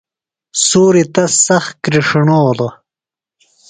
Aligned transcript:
سُوریۡ 0.65 1.07
تس 1.13 1.31
سخت 1.47 1.73
کِرݜݨولوۡ 1.83 2.73